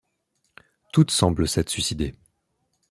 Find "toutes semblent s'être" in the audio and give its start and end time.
0.93-1.69